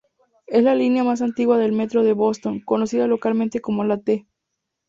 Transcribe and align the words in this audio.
Es 0.47 0.63
la 0.63 0.73
línea 0.73 1.03
más 1.03 1.21
antigua 1.21 1.59
del 1.59 1.73
Metro 1.73 2.03
de 2.03 2.13
Boston, 2.13 2.59
conocido 2.61 3.07
localmente 3.07 3.61
como 3.61 3.83
la 3.83 3.99
'T'. 4.01 4.25